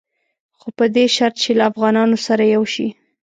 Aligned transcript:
خو 0.59 0.67
په 0.77 0.85
دې 0.95 1.05
شرط 1.15 1.35
چې 1.43 1.51
له 1.59 1.63
افغانانو 1.71 2.17
سره 2.27 2.43
یو 2.55 2.63
شي. 2.73 2.87